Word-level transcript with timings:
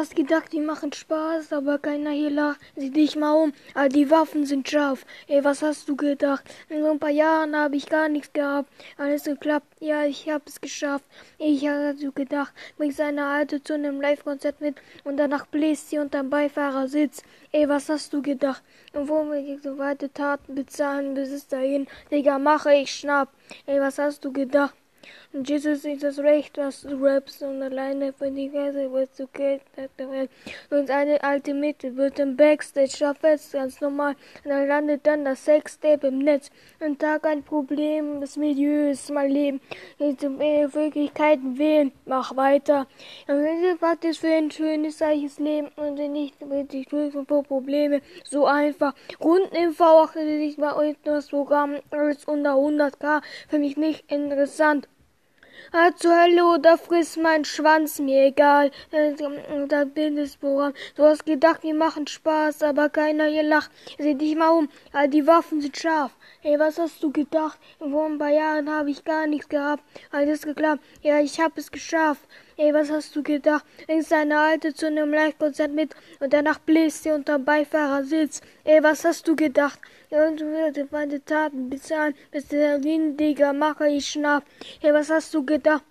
Hast 0.00 0.16
gedacht, 0.16 0.50
die 0.54 0.60
machen 0.60 0.94
Spaß, 0.94 1.52
aber 1.52 1.76
keiner 1.76 2.12
hier 2.12 2.30
lacht. 2.30 2.58
Sieh 2.74 2.88
dich 2.88 3.16
mal 3.16 3.34
um, 3.34 3.52
all 3.74 3.90
die 3.90 4.10
Waffen 4.10 4.46
sind 4.46 4.66
scharf. 4.66 5.04
Ey, 5.26 5.44
was 5.44 5.60
hast 5.60 5.90
du 5.90 5.94
gedacht? 5.94 6.42
In 6.70 6.82
so 6.82 6.90
ein 6.90 6.98
paar 6.98 7.10
Jahren 7.10 7.54
habe 7.54 7.76
ich 7.76 7.84
gar 7.86 8.08
nichts 8.08 8.32
gehabt. 8.32 8.72
Alles 8.96 9.24
geklappt, 9.24 9.66
ja, 9.78 10.06
ich 10.06 10.26
hab 10.30 10.48
es 10.48 10.58
geschafft. 10.58 11.04
Ich 11.36 11.68
hatte 11.68 12.12
gedacht, 12.12 12.54
bring 12.78 12.92
seine 12.92 13.26
Alte 13.26 13.62
zu 13.62 13.74
einem 13.74 14.00
Live-Konzert 14.00 14.62
mit 14.62 14.76
und 15.04 15.18
danach 15.18 15.44
bläst 15.44 15.90
sie 15.90 15.98
unterm 15.98 16.30
Beifahrersitz. 16.30 17.22
Ey, 17.52 17.68
was 17.68 17.90
hast 17.90 18.14
du 18.14 18.22
gedacht? 18.22 18.62
Und 18.94 19.06
womit 19.06 19.46
ich 19.46 19.60
so 19.62 19.76
weite 19.76 20.10
Taten 20.10 20.54
bezahlen 20.54 21.12
bis 21.12 21.30
es 21.30 21.46
dahin? 21.46 21.86
Digga, 22.10 22.38
mache 22.38 22.72
ich 22.72 22.90
schnapp. 22.90 23.28
Ey, 23.66 23.78
was 23.82 23.98
hast 23.98 24.24
du 24.24 24.32
gedacht? 24.32 24.74
Und 25.32 25.48
Jesus 25.48 25.84
ist 25.84 26.02
das 26.02 26.18
Recht, 26.18 26.58
was 26.58 26.82
du 26.82 26.96
rappst 27.04 27.40
und 27.42 27.62
alleine 27.62 28.12
für 28.12 28.32
die 28.32 28.48
Gäste 28.48 28.92
wirst 28.92 29.20
du 29.20 29.28
Welt. 29.36 30.30
Und 30.70 30.90
eine 30.90 31.22
alte 31.22 31.54
Mitte 31.54 31.96
wird 31.96 32.18
im 32.18 32.36
Backstage 32.36 32.96
verfetzt, 32.96 33.52
ganz 33.52 33.80
normal. 33.80 34.16
Und 34.44 34.50
dann 34.50 34.66
landet 34.66 35.06
dann 35.06 35.24
das 35.24 35.44
Sextape 35.44 36.08
im 36.08 36.18
Netz. 36.18 36.50
Ein 36.80 36.98
Tag 36.98 37.26
ein 37.26 37.44
Problem, 37.44 38.20
das 38.20 38.36
Milieu 38.36 38.90
ist 38.90 39.08
mein 39.10 39.30
Leben. 39.30 39.60
Jetzt 39.98 40.24
in 40.24 40.38
Wirklichkeiten 40.40 41.56
wählen, 41.56 41.92
mach 42.06 42.34
weiter. 42.34 42.88
Und 43.28 43.44
wenn 43.44 43.78
praktisch 43.78 44.18
für 44.18 44.32
ein 44.32 44.50
schönes, 44.50 45.00
reiches 45.00 45.38
Leben 45.38 45.68
und 45.76 45.94
nicht 45.94 46.34
richtig 46.42 46.88
durch 46.88 47.14
und 47.14 47.28
vor 47.28 47.44
Probleme, 47.44 48.02
so 48.24 48.46
einfach. 48.46 48.94
Runden 49.20 49.54
im 49.54 49.72
V, 49.74 50.02
achte 50.02 50.24
dich 50.24 50.58
mal 50.58 50.96
das 51.04 51.28
Programm, 51.28 51.76
alles 51.90 52.24
unter 52.24 52.54
100k, 52.54 53.22
für 53.48 53.58
mich 53.60 53.76
nicht 53.76 54.10
interessant. 54.10 54.88
Ah, 55.72 55.90
zur 55.94 56.20
Hölle 56.20 56.44
oder 56.44 56.76
friss 56.78 57.16
mein 57.16 57.44
Schwanz, 57.44 57.98
mir 57.98 58.26
egal. 58.26 58.70
Da 59.68 59.84
Bildungsprogramm. 59.84 60.74
Du 60.96 61.04
hast 61.04 61.24
gedacht, 61.24 61.62
wir 61.62 61.74
machen 61.74 62.06
Spaß, 62.06 62.62
aber 62.62 62.88
keiner 62.88 63.26
hier 63.26 63.42
lacht. 63.42 63.70
Seh 63.98 64.14
dich 64.14 64.34
mal 64.36 64.50
um, 64.50 64.68
die 65.08 65.26
Waffen 65.26 65.60
sind 65.60 65.76
scharf. 65.76 66.12
Ey, 66.42 66.58
was 66.58 66.78
hast 66.78 67.02
du 67.02 67.12
gedacht? 67.12 67.58
Vor 67.78 68.06
ein 68.06 68.18
paar 68.18 68.30
Jahren 68.30 68.70
habe 68.70 68.90
ich 68.90 69.04
gar 69.04 69.26
nichts 69.26 69.48
gehabt. 69.48 69.84
Alles 70.10 70.42
geklappt. 70.42 70.82
Ja, 71.02 71.20
ich 71.20 71.38
hab 71.38 71.56
es 71.58 71.70
geschafft. 71.70 72.22
Ey, 72.62 72.74
was 72.74 72.90
hast 72.90 73.16
du 73.16 73.22
gedacht? 73.22 73.64
Bringst 73.86 74.12
deine 74.12 74.38
Alte 74.38 74.74
zu 74.74 74.86
einem 74.86 75.14
Live-Konzert 75.14 75.72
mit 75.72 75.94
und 76.18 76.34
danach 76.34 76.58
bläst 76.58 77.04
sie 77.04 77.10
unter 77.10 77.38
Beifahrersitz. 77.38 78.42
Ey, 78.64 78.82
was 78.82 79.02
hast 79.02 79.26
du 79.26 79.34
gedacht? 79.34 79.80
Und 80.10 80.40
wirst 80.40 80.92
meine 80.92 81.24
Taten 81.24 81.70
bezahlen, 81.70 82.14
bis 82.30 82.48
der 82.48 82.84
Windiger 82.84 83.54
mache 83.54 83.88
ich 83.88 84.10
schnapp. 84.10 84.44
Ey, 84.82 84.92
was 84.92 85.08
hast 85.08 85.32
du 85.32 85.42
gedacht? 85.42 85.84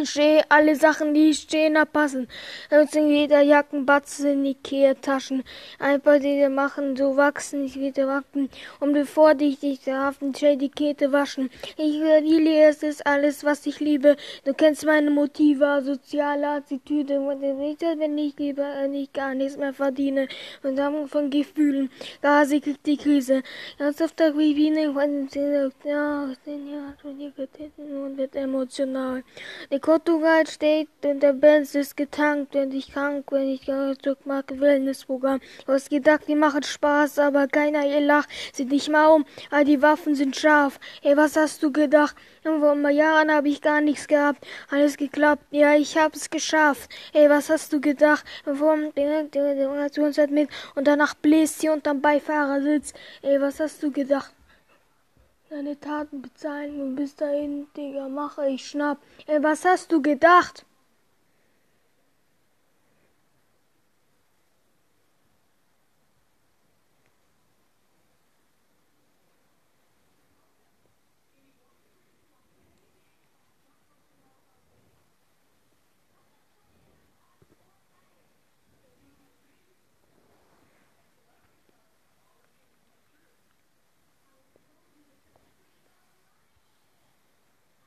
Ich 0.00 0.08
stehe 0.08 0.42
alle 0.48 0.74
Sachen, 0.74 1.12
die 1.12 1.34
stehen, 1.34 1.74
da 1.74 1.84
passen. 1.84 2.26
Jetzt 2.70 2.96
in 2.96 3.10
jeder 3.10 3.42
Jackenbatze 3.42 4.30
in 4.30 4.42
die 4.42 4.54
Kehrtaschen. 4.54 5.44
Einfach 5.78 6.18
die 6.18 6.48
machen, 6.48 6.96
so 6.96 7.18
wachsen, 7.18 7.66
ich 7.66 7.78
wieder 7.78 8.08
wachsen. 8.08 8.48
Und 8.80 8.94
bevor 8.94 9.34
dich 9.34 9.58
dich 9.58 9.86
haften, 9.86 10.34
schnell 10.34 10.56
die 10.56 10.70
Kette 10.70 11.12
waschen. 11.12 11.50
Ich 11.76 11.98
verliere, 11.98 12.70
es 12.70 12.82
ist 12.82 13.06
alles, 13.06 13.44
was 13.44 13.66
ich 13.66 13.80
liebe. 13.80 14.16
Du 14.46 14.54
kennst 14.54 14.86
meine 14.86 15.10
Motive, 15.10 15.82
soziale 15.84 16.48
Attitüde. 16.48 17.20
Und 17.20 17.42
nicht, 17.42 17.82
wenn 17.82 18.16
ich 18.16 18.38
lieber, 18.38 18.74
wenn 18.80 18.94
ich 18.94 19.12
gar 19.12 19.34
nichts 19.34 19.58
mehr 19.58 19.74
verdiene. 19.74 20.26
Und 20.62 20.76
dann 20.76 21.06
von 21.06 21.28
Gefühlen. 21.28 21.90
Da 22.22 22.46
sie 22.46 22.62
kriegt 22.62 22.86
die 22.86 22.96
Krise. 22.96 23.42
Ganz 23.78 24.00
oft 24.00 24.18
der 24.18 24.34
Vivine, 24.38 24.94
ja, 25.84 26.28
und 27.04 28.16
wird 28.16 28.36
emotional. 28.36 29.22
Die 29.70 29.81
Portugal 29.82 30.46
steht 30.46 30.88
und 31.04 31.24
der 31.24 31.32
Benz 31.32 31.74
ist 31.74 31.96
getankt, 31.96 32.54
wenn 32.54 32.70
ich 32.70 32.92
krank, 32.92 33.24
wenn 33.32 33.48
ich 33.48 33.62
zurück 33.64 34.24
mag, 34.24 34.44
Wellnessprogramm. 34.48 35.40
Du 35.66 35.72
hast 35.72 35.90
gedacht, 35.90 36.22
die 36.28 36.36
machen 36.36 36.62
Spaß, 36.62 37.18
aber 37.18 37.48
keiner 37.48 37.80
hier 37.80 38.00
lacht. 38.00 38.28
Sieh 38.52 38.64
dich 38.64 38.88
mal 38.88 39.08
um, 39.08 39.24
all 39.50 39.64
die 39.64 39.82
Waffen 39.82 40.14
sind 40.14 40.36
scharf. 40.36 40.78
Ey, 41.02 41.16
was 41.16 41.34
hast 41.34 41.64
du 41.64 41.72
gedacht? 41.72 42.14
Und 42.44 42.60
vor 42.60 42.72
ein 42.72 42.82
paar 42.82 42.92
Jahren 42.92 43.32
habe 43.32 43.48
ich 43.48 43.60
gar 43.60 43.80
nichts 43.80 44.06
gehabt. 44.06 44.46
Alles 44.70 44.96
geklappt. 44.96 45.42
Ja, 45.50 45.74
ich 45.74 45.98
hab's 45.98 46.30
geschafft. 46.30 46.88
Ey, 47.12 47.28
was 47.28 47.50
hast 47.50 47.72
du 47.72 47.80
gedacht? 47.80 48.24
Vor 48.44 48.76
der 48.94 50.28
mit 50.28 50.48
und 50.76 50.86
danach 50.86 51.14
bläst 51.14 51.58
sie 51.58 51.70
unterm 51.70 52.00
Beifahrersitz. 52.00 52.92
Ey, 53.22 53.40
was 53.40 53.58
hast 53.58 53.82
du 53.82 53.90
gedacht? 53.90 54.32
Deine 55.52 55.78
Taten 55.78 56.22
bezahlen 56.22 56.80
und 56.80 56.94
bis 56.94 57.14
dahin, 57.14 57.66
Digga, 57.76 58.08
mache 58.08 58.48
ich 58.48 58.66
schnapp. 58.66 58.96
Ey, 59.26 59.42
was 59.42 59.66
hast 59.66 59.92
du 59.92 60.00
gedacht? 60.00 60.64